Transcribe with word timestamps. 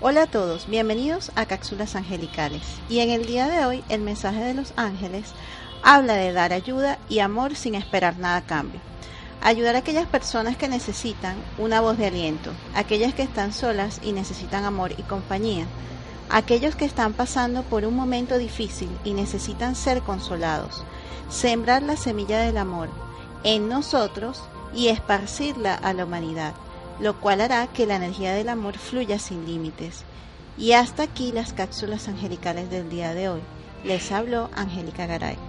Hola 0.00 0.22
a 0.22 0.26
todos, 0.28 0.68
bienvenidos 0.68 1.32
a 1.34 1.46
Cápsulas 1.46 1.96
Angelicales. 1.96 2.62
Y 2.88 3.00
en 3.00 3.10
el 3.10 3.26
día 3.26 3.48
de 3.48 3.66
hoy 3.66 3.82
el 3.88 4.00
mensaje 4.00 4.44
de 4.44 4.54
los 4.54 4.72
ángeles 4.76 5.32
habla 5.82 6.14
de 6.14 6.32
dar 6.32 6.52
ayuda 6.52 7.00
y 7.08 7.18
amor 7.18 7.56
sin 7.56 7.74
esperar 7.74 8.16
nada 8.16 8.36
a 8.36 8.46
cambio. 8.46 8.80
Ayudar 9.42 9.74
a 9.74 9.80
aquellas 9.80 10.06
personas 10.06 10.56
que 10.56 10.68
necesitan 10.68 11.34
una 11.58 11.80
voz 11.80 11.98
de 11.98 12.06
aliento, 12.06 12.52
aquellas 12.76 13.12
que 13.12 13.24
están 13.24 13.52
solas 13.52 13.98
y 14.04 14.12
necesitan 14.12 14.64
amor 14.64 14.92
y 14.96 15.02
compañía, 15.02 15.66
aquellos 16.30 16.76
que 16.76 16.84
están 16.84 17.12
pasando 17.12 17.64
por 17.64 17.84
un 17.84 17.96
momento 17.96 18.38
difícil 18.38 18.90
y 19.02 19.14
necesitan 19.14 19.74
ser 19.74 20.02
consolados. 20.02 20.84
Sembrar 21.28 21.82
la 21.82 21.96
semilla 21.96 22.38
del 22.38 22.58
amor 22.58 22.88
en 23.42 23.68
nosotros 23.68 24.44
y 24.72 24.90
esparcirla 24.90 25.74
a 25.74 25.92
la 25.92 26.04
humanidad 26.04 26.54
lo 27.00 27.20
cual 27.20 27.40
hará 27.40 27.66
que 27.68 27.86
la 27.86 27.96
energía 27.96 28.34
del 28.34 28.48
amor 28.48 28.78
fluya 28.78 29.18
sin 29.18 29.46
límites. 29.46 30.04
Y 30.56 30.72
hasta 30.72 31.04
aquí 31.04 31.32
las 31.32 31.52
cápsulas 31.52 32.08
angelicales 32.08 32.70
del 32.70 32.90
día 32.90 33.14
de 33.14 33.28
hoy. 33.28 33.40
Les 33.84 34.10
habló 34.10 34.50
Angélica 34.54 35.06
Garay. 35.06 35.47